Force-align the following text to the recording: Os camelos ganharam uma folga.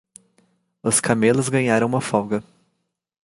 Os 0.81 0.99
camelos 0.99 1.47
ganharam 1.47 1.85
uma 1.87 2.01
folga. 2.01 2.43